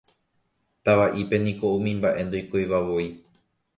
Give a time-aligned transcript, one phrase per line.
[0.83, 3.07] Tavaʼípe niko umi mbaʼe ndoikoivavoi.